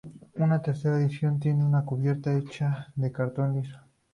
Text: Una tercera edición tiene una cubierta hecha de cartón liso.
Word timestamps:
Una 0.39 0.59
tercera 0.63 0.97
edición 0.99 1.39
tiene 1.39 1.63
una 1.63 1.85
cubierta 1.85 2.35
hecha 2.35 2.91
de 2.95 3.11
cartón 3.11 3.53
liso. 3.61 3.77